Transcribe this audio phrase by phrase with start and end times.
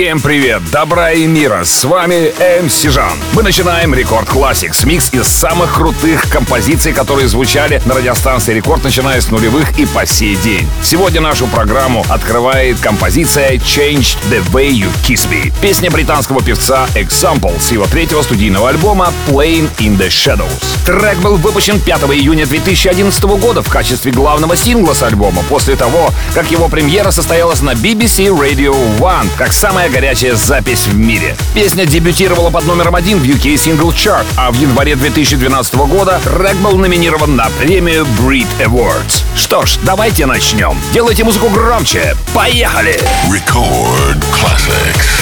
[0.00, 2.32] Всем привет, добра и мира, с вами
[2.64, 3.12] MC Жан.
[3.34, 9.20] Мы начинаем Record Classix, микс из самых крутых композиций, которые звучали на радиостанции Рекорд, начиная
[9.20, 10.66] с нулевых и по сей день.
[10.82, 15.52] Сегодня нашу программу открывает композиция Change the Way You Kiss Me.
[15.60, 20.64] Песня британского певца Example с его третьего студийного альбома Playing in the Shadows.
[20.86, 26.10] Трек был выпущен 5 июня 2011 года в качестве главного сингла с альбома после того,
[26.32, 31.36] как его премьера состоялась на BBC Radio One, как самая горячая запись в мире.
[31.54, 36.56] Песня дебютировала под номером один в UK Single Chart, а в январе 2012 года трек
[36.56, 39.22] был номинирован на премию Brit Awards.
[39.36, 40.76] Что ж, давайте начнем.
[40.92, 42.16] Делайте музыку громче.
[42.34, 42.98] Поехали!
[43.30, 45.20] Record Classics.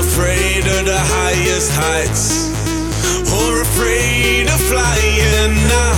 [0.00, 2.48] afraid of the highest heights
[3.32, 5.94] or afraid of flying now.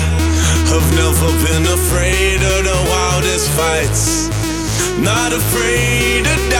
[0.74, 2.31] I've never been afraid
[3.56, 4.28] fights.
[4.98, 6.51] Not afraid of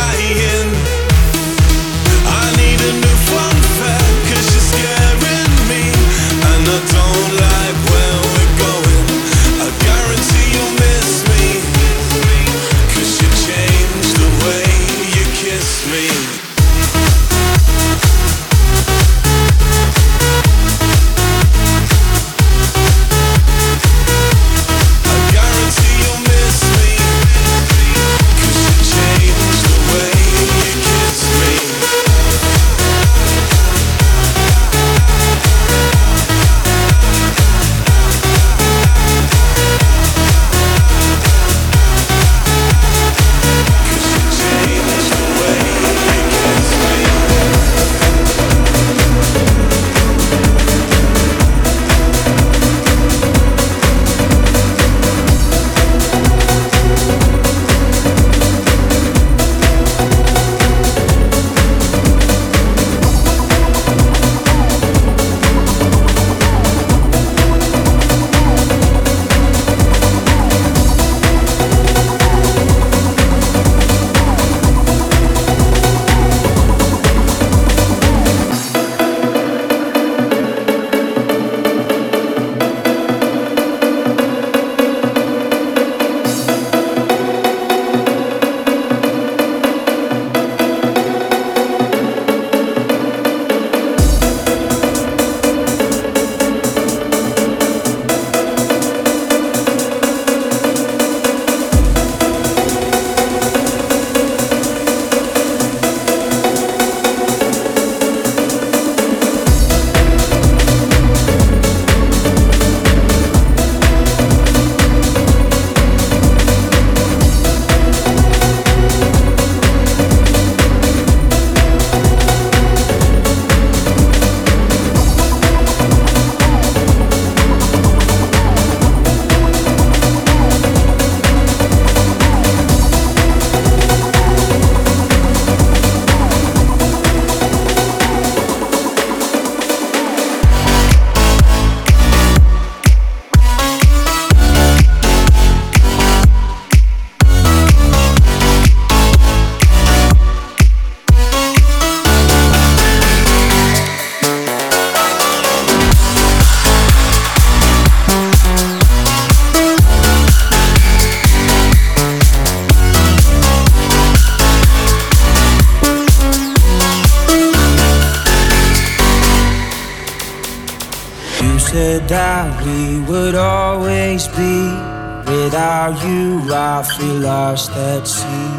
[177.22, 178.54] lost at sea.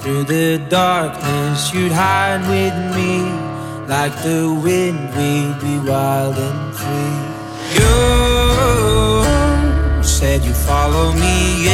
[0.00, 3.14] Through the darkness, you'd hide with me.
[3.86, 7.18] Like the wind, we'd be wild and free.
[7.78, 7.94] You
[10.02, 11.68] said you would follow me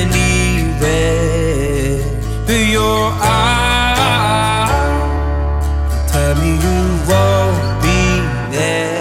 [0.00, 0.84] anywhere.
[2.46, 4.70] But your eyes
[6.12, 6.80] tell me you
[7.10, 8.00] won't be
[8.56, 8.93] there.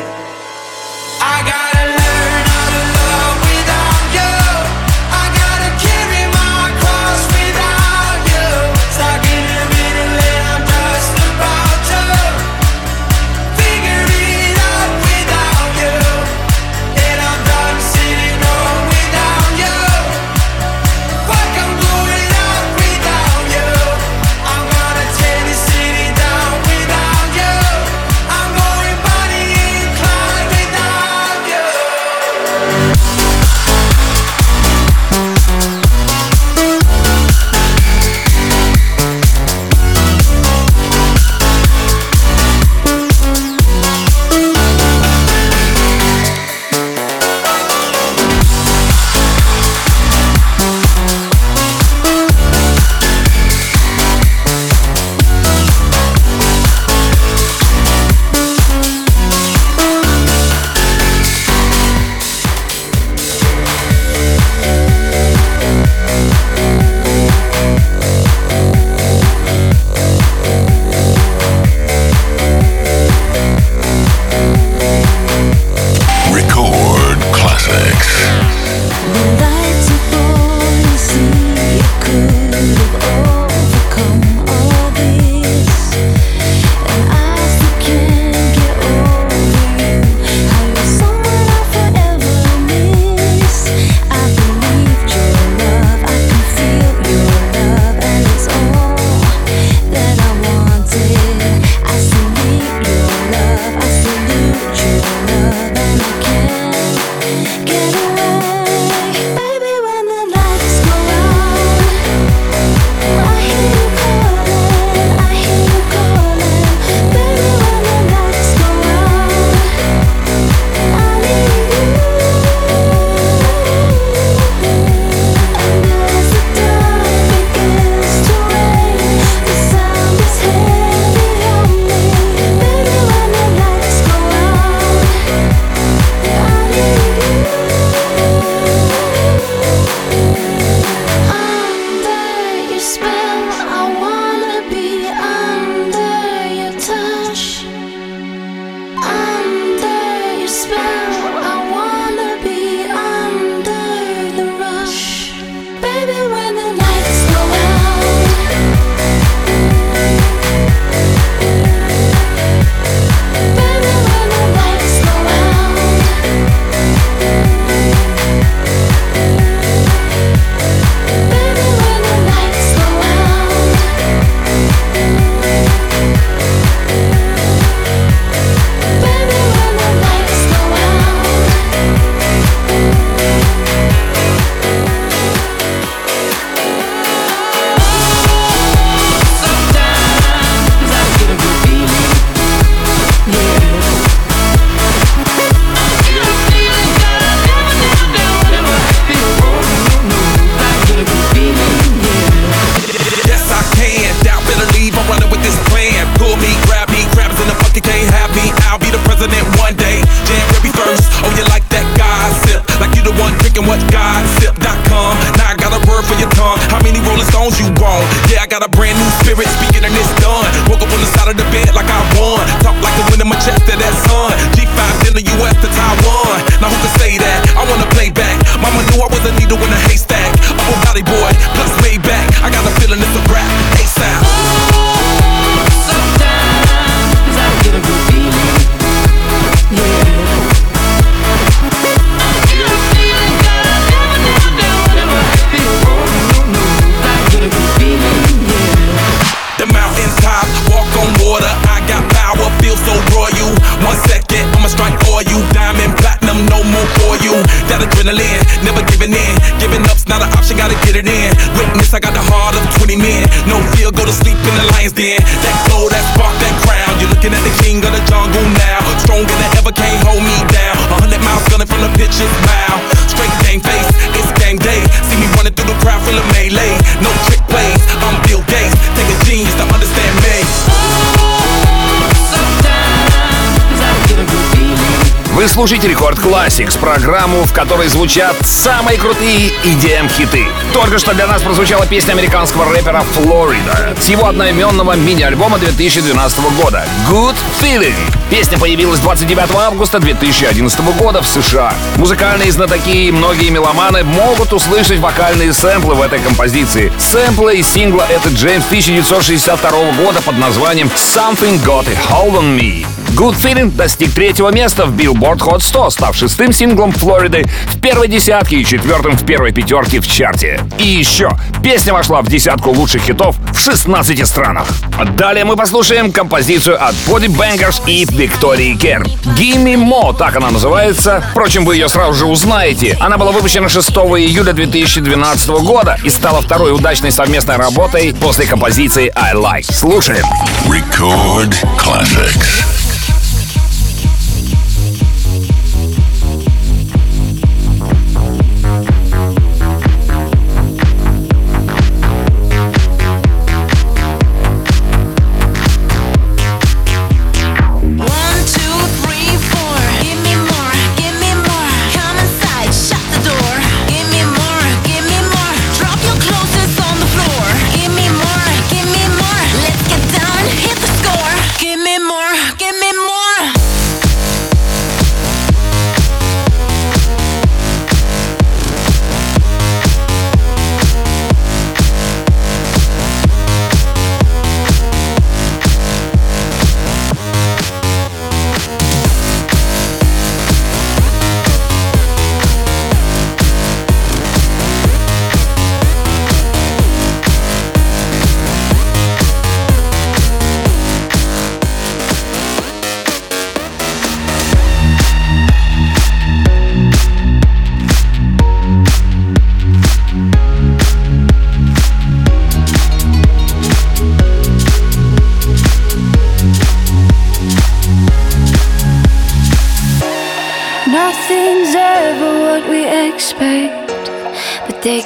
[285.54, 290.48] Вы слушаете Рекорд Classics, программу, в которой звучат самые крутые EDM-хиты.
[290.74, 296.88] Только что для нас прозвучала песня американского рэпера Флорида с его одноименного мини-альбома 2012 года
[297.08, 297.94] «Good Feeling».
[298.32, 301.72] Песня появилась 29 августа 2011 года в США.
[301.98, 306.92] Музыкальные знатоки и многие меломаны могут услышать вокальные сэмплы в этой композиции.
[306.98, 309.70] Сэмплы из сингла это Джеймс 1962
[310.04, 312.88] года под названием «Something Got a Hold on Me».
[313.12, 318.08] Good Feeling достиг третьего места в Billboard Hot 100, став шестым синглом Флориды в первой
[318.08, 320.60] десятке и четвертым в первой пятерке в чарте.
[320.80, 321.32] И еще,
[321.64, 324.68] песня вошла в десятку лучших хитов в 16 странах.
[325.16, 329.06] Далее мы послушаем композицию от Body Bangers и Victoria Kern.
[329.38, 331.24] Gimme Mo, так она называется.
[331.32, 332.98] Впрочем, вы ее сразу же узнаете.
[333.00, 339.12] Она была выпущена 6 июля 2012 года и стала второй удачной совместной работой после композиции
[339.16, 339.72] I Like.
[339.72, 340.26] Слушаем.
[340.66, 342.83] Record Classics.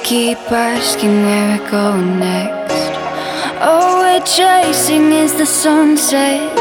[0.07, 2.95] Keep asking where we're going next.
[3.59, 6.55] All we're chasing is the sunset.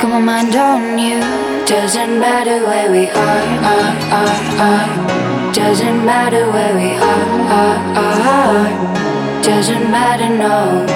[0.00, 1.18] Got my mind on you.
[1.66, 4.38] Doesn't matter where we are, are, are,
[4.70, 5.52] are.
[5.52, 7.26] Doesn't matter where we are,
[7.58, 9.42] are, are.
[9.42, 10.86] doesn't matter, no.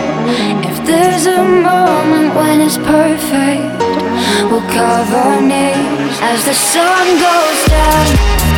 [0.71, 3.75] If there's a moment when it's perfect,
[4.53, 8.52] we'll cover our knees as the sun goes down.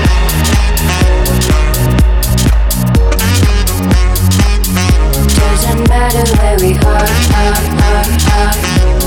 [5.88, 7.09] matter where we are,
[7.41, 8.53] are, are, are.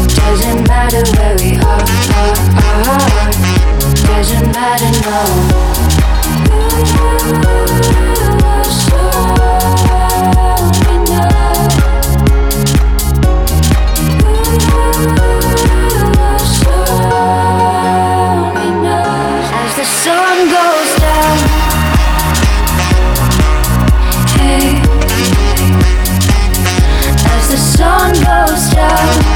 [0.08, 1.86] Doesn't matter where we are,
[2.18, 3.32] are, are.
[4.08, 5.20] Doesn't matter no.
[8.18, 9.00] You are so
[10.94, 11.78] enough.
[28.78, 29.27] shot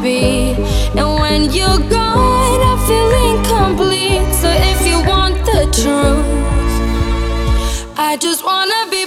[0.00, 0.54] me.
[0.98, 4.28] And when you're gone, I feel incomplete.
[4.42, 6.28] So if you want the truth,
[7.96, 9.03] I just wanna be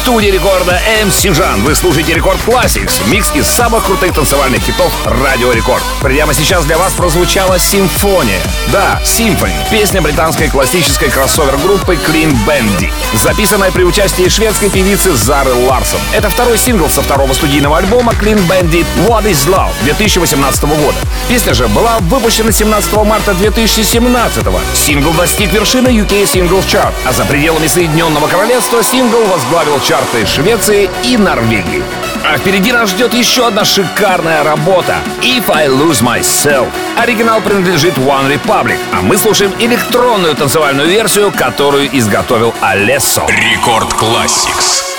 [0.00, 1.62] студии рекорда MC Жан.
[1.62, 5.82] Вы слушаете Record Classix, микс из самых крутых танцевальных хитов Радио Рекорд.
[6.00, 8.40] Прямо сейчас для вас прозвучала «Симфония».
[8.72, 16.00] Да, «Symphony»— песня британской классической кроссовер-группы Clean Bandit, записанная при участии шведской певицы Зары Ларсон.
[16.14, 20.96] Это второй сингл со второго студийного альбома Clean Bandit «What is Love» 2018 года.
[21.28, 24.58] Песня же была выпущена 17 марта 2017 -го.
[24.72, 30.88] Сингл достиг вершины UK Singles Chart, а за пределами Соединенного Королевства сингл возглавил чарты Швеции
[31.02, 31.82] и Норвегии.
[32.24, 36.68] А впереди нас ждет еще одна шикарная работа «If I Lose Myself».
[36.96, 43.26] Оригинал принадлежит One Republic, а мы слушаем электронную танцевальную версию, которую изготовил Алессо.
[43.26, 44.89] Рекорд Classics.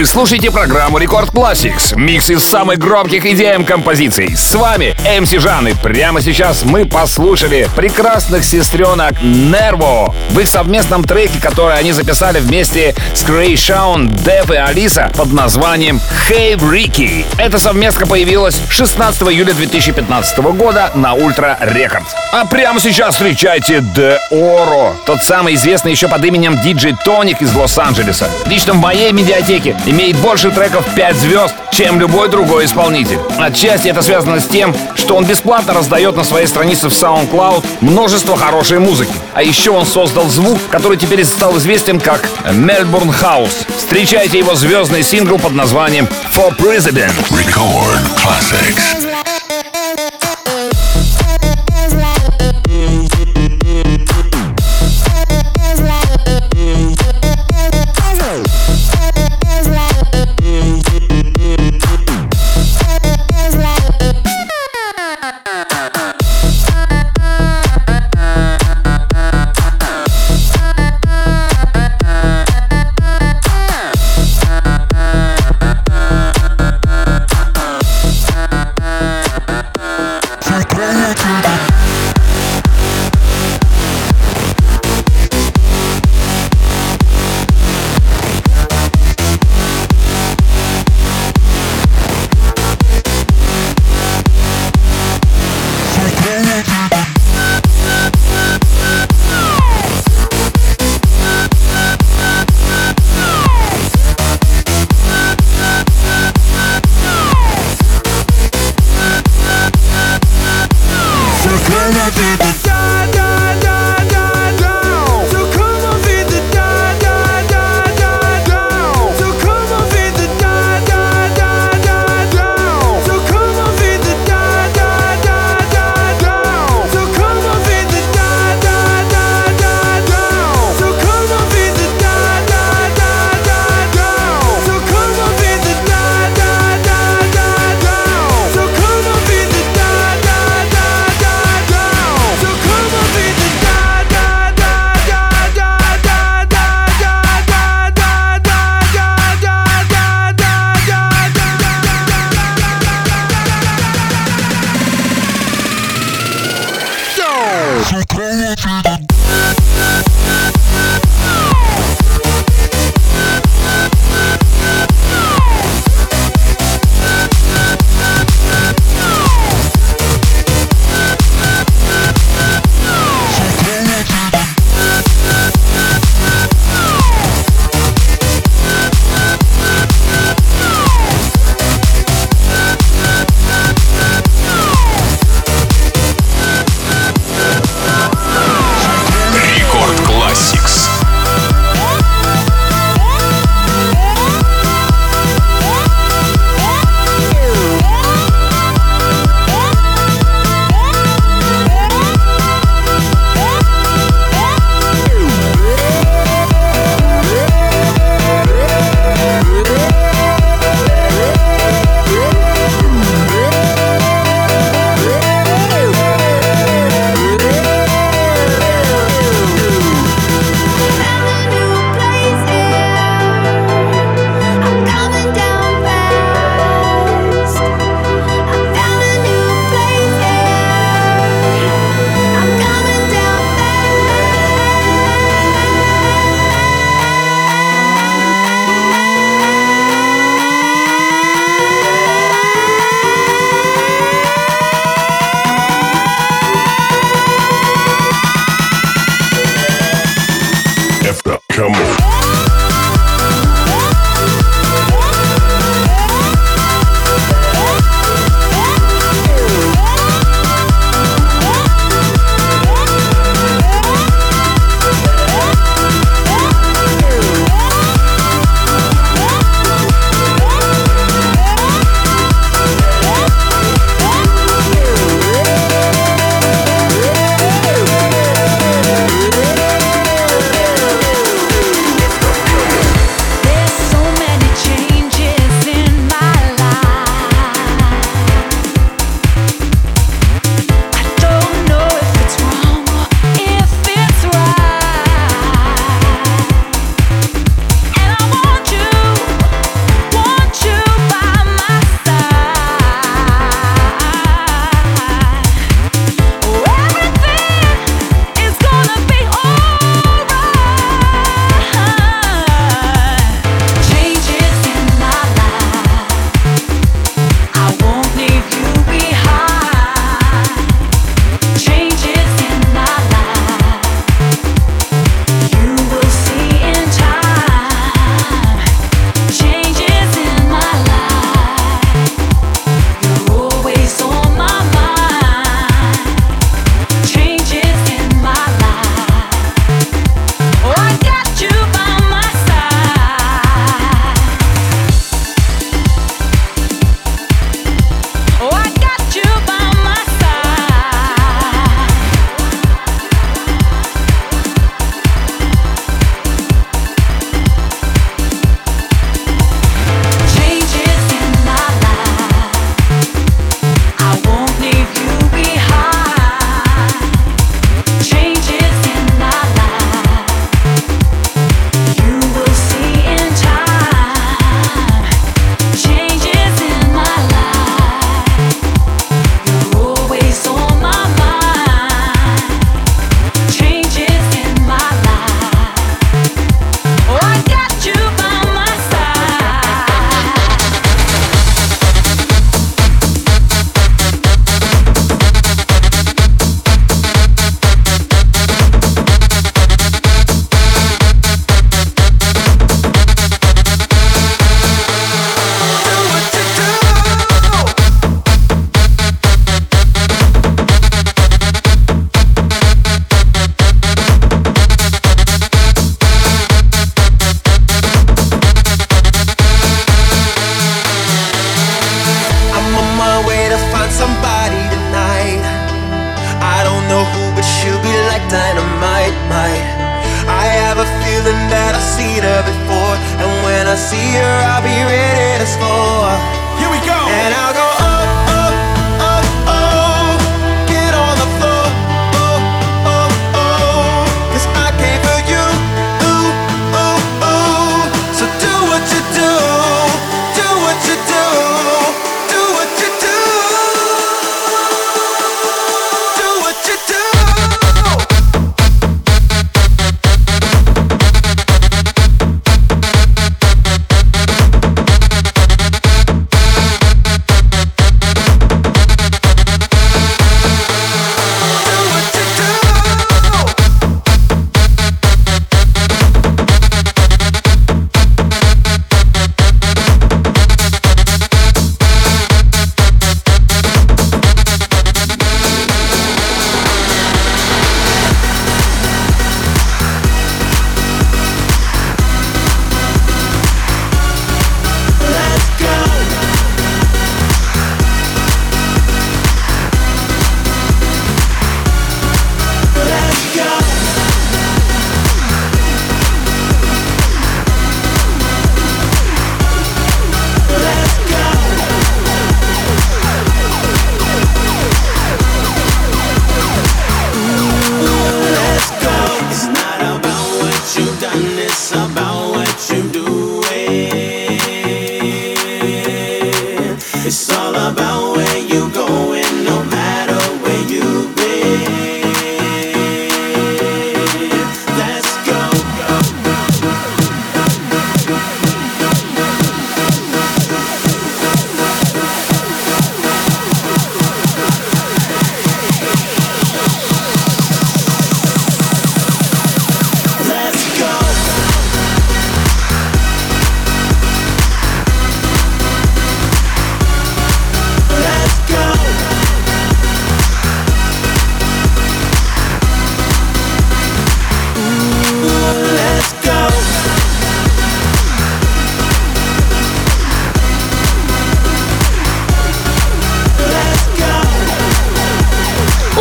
[0.00, 1.96] вы слушаете программу Record Classix.
[1.96, 4.36] Микс из самых громких EDM композиций.
[4.36, 5.68] С вами MC Жан.
[5.68, 12.38] И прямо сейчас мы послушали прекрасных сестренок Nervo в их совместном треке, который они записали
[12.38, 17.24] вместе с Kreayshawn, Dev и Alisa под названием Hey Ricky.
[17.38, 22.12] Эта совместка появилась 16 июля 2015 года на Ultra Records.
[22.32, 28.28] А прямо сейчас встречайте Deorro, тот самый известный еще под именем DJ Tonic из Лос-Анджелеса.
[28.46, 33.18] Лично в моей медиатеке имеет больше треков 5 звезд, чем любой другой исполнитель.
[33.38, 38.36] Отчасти это связано с тем, что он бесплатно раздает на своей странице в SoundCloud множество
[38.36, 39.12] хорошей музыки.
[39.34, 43.66] А еще он создал звук, который теперь стал известен как Melbourne House.
[43.76, 47.12] Встречайте его звездный сингл под названием For President.
[47.30, 49.09] Record Classics.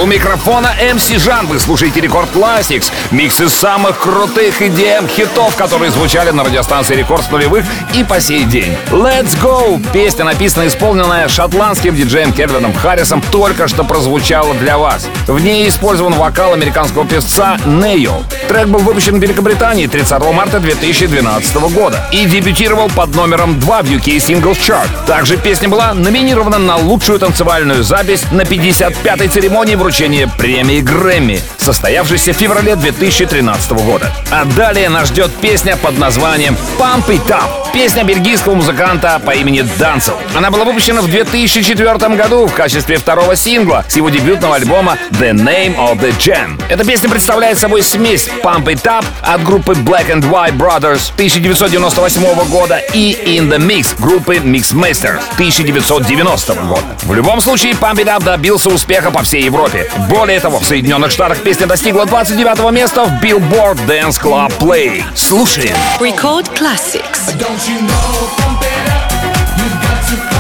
[0.10, 1.46] Микрофона MC Жан.
[1.46, 2.92] Вы слушаете Record Classix.
[3.12, 8.20] Микс из самых крутых EDM хитов, которые звучали на радиостанции Рекорд с нулевых и по
[8.20, 8.76] сей день.
[8.90, 9.80] Let's Go.
[9.94, 15.08] Песня, написанная и исполненная шотландским диджеем Кельвином Харрисом, только что прозвучала для вас.
[15.28, 18.24] В ней использован вокал американского певца Ne-Yo.
[18.48, 23.86] Трек был выпущен в Великобритании 30 марта 2012 года и дебютировал под номером 2 в
[23.86, 24.90] UK Singles Chart.
[25.06, 32.32] Также песня была номинирована на лучшую танцевальную запись на 55-й церемонии вручения премии Грэмми, состоявшейся
[32.32, 34.10] в феврале 2013 года.
[34.32, 37.50] А далее нас ждет песня под названием «Pump It Up».
[37.74, 40.18] Песня бельгийского музыканта по имени Danzel.
[40.36, 45.34] Она была выпущена в 2004 году в качестве второго сингла с его дебютного альбома The
[45.34, 46.60] Name of the Jam.
[46.70, 52.50] Эта песня представляет собой смесь Pump It Up от группы Black and White Brothers 1998
[52.50, 56.98] года и In the Mix группы Mixmaster 1990 года.
[57.04, 59.89] В любом случае, Pump It Up добился успеха по всей Европе.
[60.10, 65.04] Более того, в Соединенных Штатах песня достигла 29 места в Billboard Dance Club Play.
[65.16, 65.76] Слушаем.
[66.00, 67.36] Record Classics.
[67.38, 69.12] Don't you know, pump it up.
[69.58, 70.39] You got to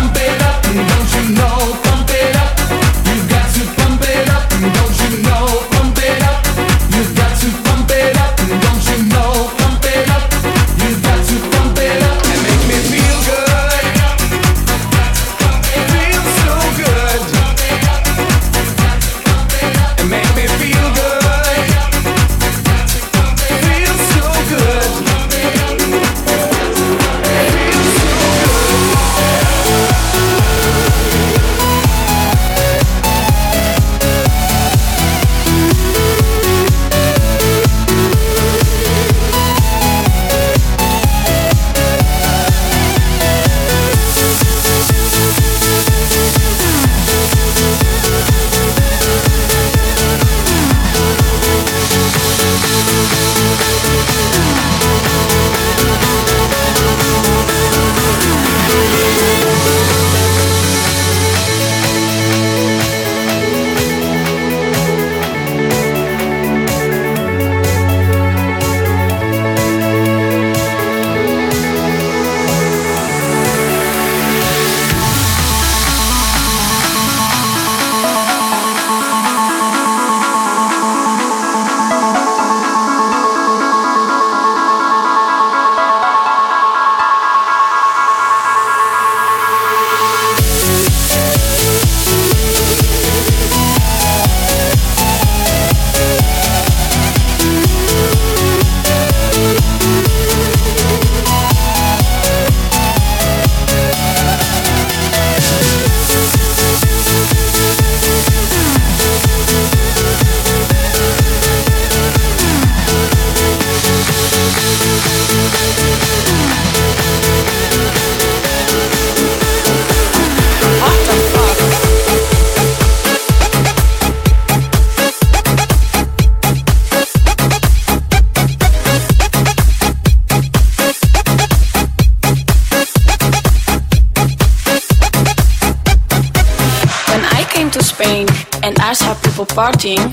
[137.79, 138.27] to Spain
[138.63, 140.03] and I saw people partying,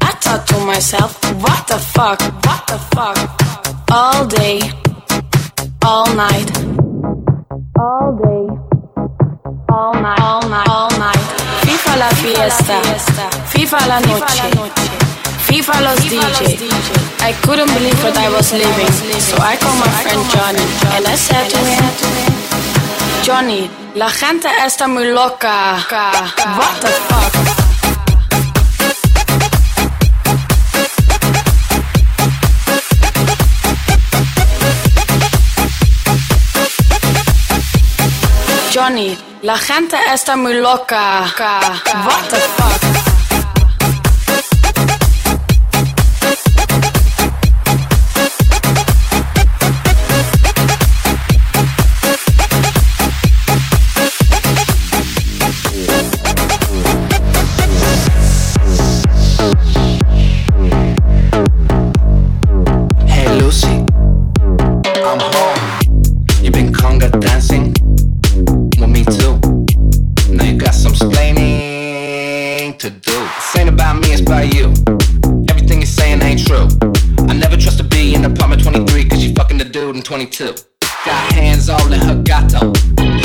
[0.00, 3.18] I thought to myself, what the fuck, what the fuck?
[3.90, 4.60] All day,
[5.84, 6.48] all night,
[7.78, 8.44] all day,
[9.68, 11.22] all night, all night, all night.
[11.66, 12.78] FIFA la fiesta,
[13.52, 14.46] FIFA la noche,
[15.48, 16.40] FIFA los DJ.
[17.22, 21.16] I couldn't believe what I was living, so I called my friend Johnny and I
[21.16, 22.39] said to him,
[23.24, 25.76] Johnny, la gente está muy loca.
[26.56, 27.32] What the fuck?
[38.72, 41.26] Johnny, la gente está muy loca.
[42.04, 42.99] What the fuck?
[80.10, 80.52] 22.
[81.06, 82.72] Got hands all in her gato.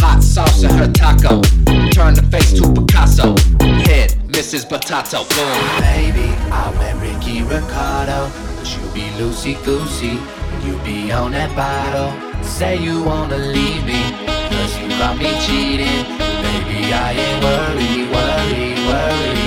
[0.01, 1.41] Hot sauce in her taco.
[1.89, 3.35] Turn the face to Picasso.
[3.89, 4.69] Head, Mrs.
[4.69, 5.23] Potato.
[5.33, 5.81] Boom.
[5.81, 8.29] Baby, I met Ricky Ricardo.
[8.55, 10.19] But you be loosey goosey.
[10.63, 12.13] You be on that bottle.
[12.43, 14.03] Say you wanna leave me.
[14.51, 16.05] Cause you got me cheating.
[16.45, 19.44] Baby, I ain't worried, worried, worried.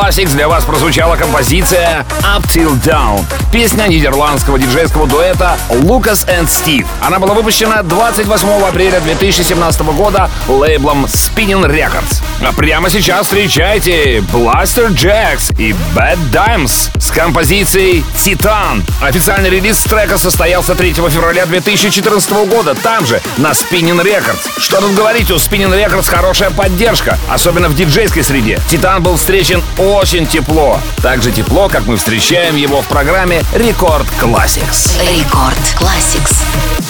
[0.00, 3.22] Classics для вас прозвучала композиция Up Till Down.
[3.52, 6.86] Песня нидерландского диджейского дуэта Lucas and Steve.
[7.02, 12.22] Она была выпущена 28 апреля 2017 года лейблом Spinning Records.
[12.40, 18.82] А прямо сейчас встречайте Blaster Jacks и Bad Dimes с композицией Titan.
[19.02, 24.48] Официальный релиз трека состоялся 3 февраля 2014 года, там же, на Spinning Records.
[24.58, 28.58] Что тут говорить, у Spinning Records хорошая поддержка, особенно в диджейской среде.
[28.70, 30.80] Титан был встречен очень тепло.
[31.02, 34.92] Так же тепло, как мы встречаем его в программе Рекорд Classics.
[35.16, 36.89] Рекорд Classics.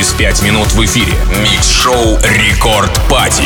[0.00, 1.12] Через пять минут в эфире.
[1.42, 3.44] Микс-шоу Рекорд Пати.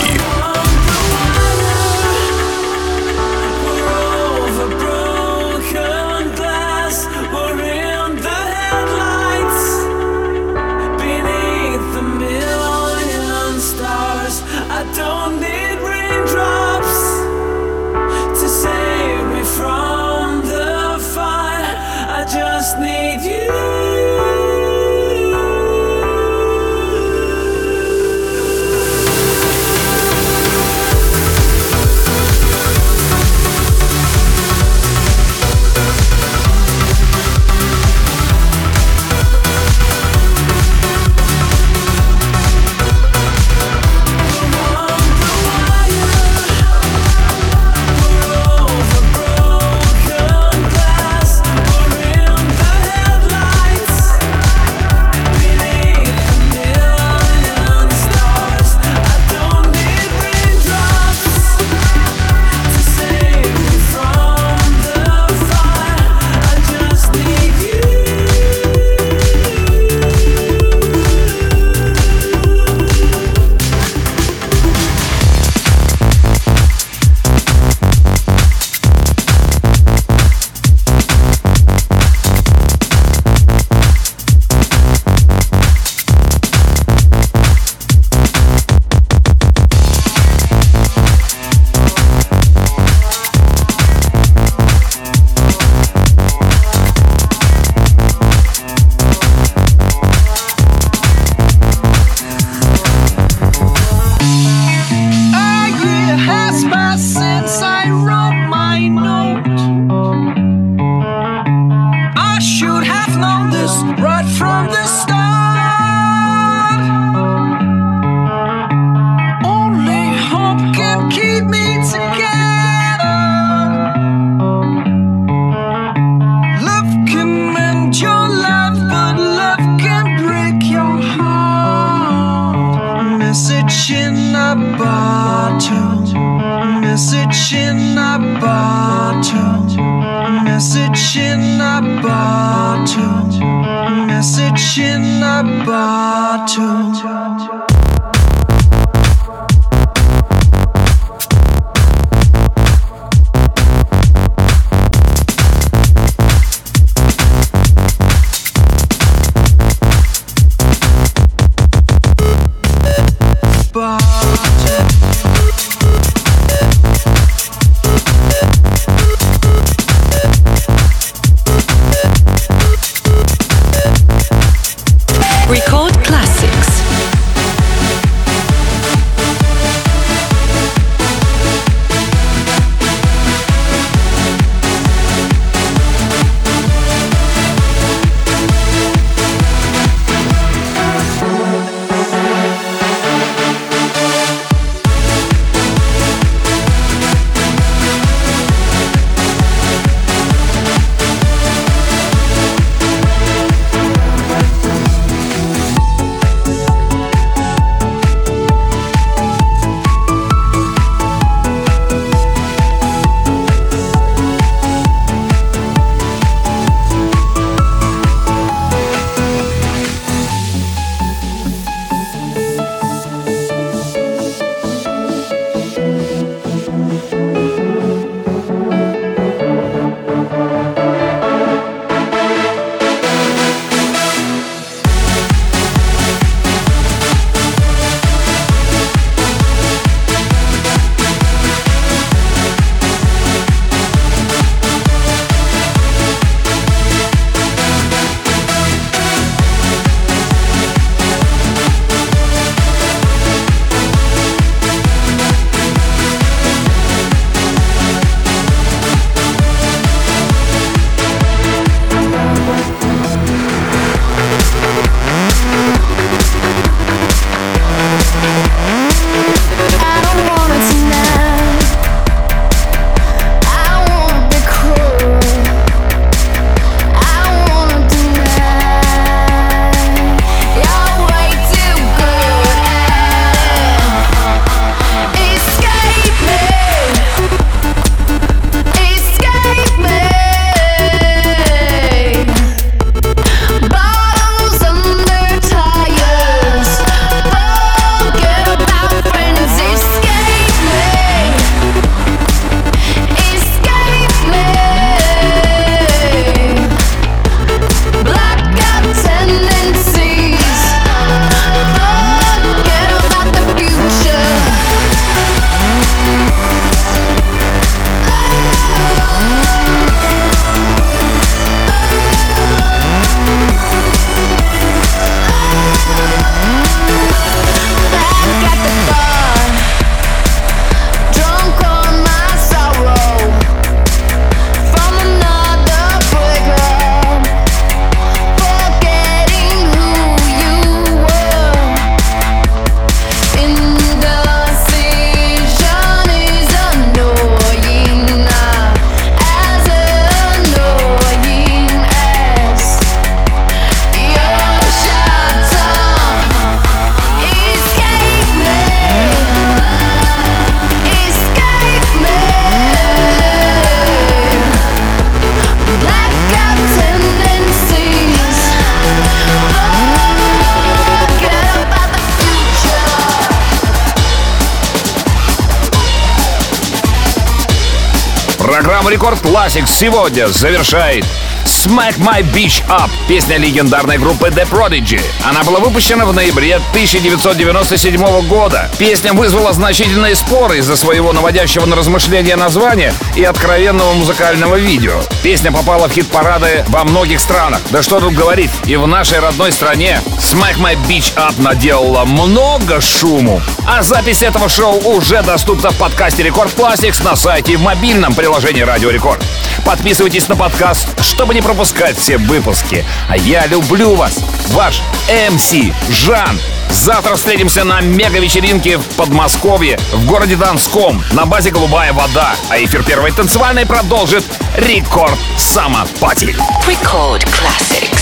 [379.45, 381.05] Classics сегодня завершает
[381.45, 385.03] Smack My Beach Up, песня легендарной группы The Prodigy.
[385.23, 388.71] Она была выпущена в ноябре 1997 года.
[388.79, 394.99] Песня вызвала значительные споры из-за своего наводящего на размышления названия и откровенного музыкального видео.
[395.23, 397.61] Песня попала в хит-парады во многих странах.
[397.71, 402.81] Да что тут говорить, и в нашей родной стране Smack My Beach Up наделала много
[402.81, 403.43] шуму.
[403.67, 408.15] А запись этого шоу уже доступна в подкасте Рекорд Classics на сайте и в мобильном
[408.15, 409.23] приложении Радио Рекорд.
[409.65, 412.85] Подписывайтесь на подкаст, чтобы не пропускать все выпуски.
[413.09, 414.83] А я люблю вас, ваш
[415.31, 415.53] МС
[415.89, 416.39] Жан.
[416.71, 422.35] Завтра встретимся на мега-вечеринке в Подмосковье, в городе Донском, на базе «Голубая вода».
[422.51, 424.25] А эфир первой танцевальной продолжит
[424.57, 426.37] Рекорд Сама Пати.
[426.67, 427.94] Record Classics.